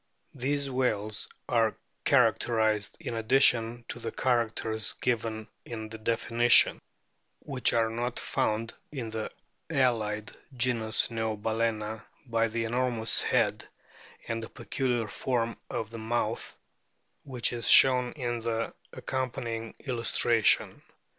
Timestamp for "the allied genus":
9.11-11.09